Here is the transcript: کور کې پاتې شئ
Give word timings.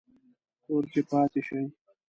کور 0.65 0.83
کې 0.91 1.01
پاتې 1.09 1.41
شئ 1.47 1.63